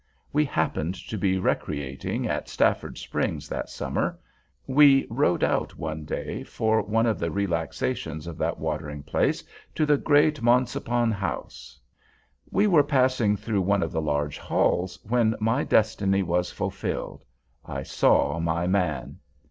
We 0.33 0.45
happened 0.45 0.95
to 0.95 1.15
be 1.15 1.37
recreating 1.37 2.27
at 2.27 2.49
Stafford 2.49 2.97
Springs 2.97 3.47
that 3.49 3.69
summer. 3.69 4.17
We 4.65 5.05
rode 5.11 5.43
out 5.43 5.77
one 5.77 6.05
day, 6.05 6.41
for 6.43 6.81
one 6.81 7.05
of 7.05 7.19
the 7.19 7.29
relaxations 7.29 8.25
of 8.25 8.35
that 8.39 8.57
watering 8.57 9.03
place, 9.03 9.43
to 9.75 9.85
the 9.85 9.97
great 9.97 10.41
Monsonpon 10.41 11.11
House. 11.11 11.79
We 12.49 12.65
were 12.65 12.81
passing 12.81 13.37
through 13.37 13.61
one 13.61 13.83
of 13.83 13.91
the 13.91 14.01
large 14.01 14.39
halls, 14.39 14.97
when 15.03 15.35
my 15.39 15.63
destiny 15.63 16.23
was 16.23 16.49
fulfilled! 16.51 17.23
I 17.63 17.83
saw 17.83 18.39
my 18.39 18.65
man! 18.65 19.19